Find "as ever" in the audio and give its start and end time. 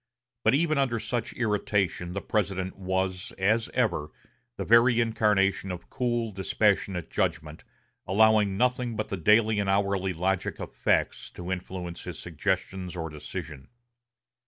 3.37-4.09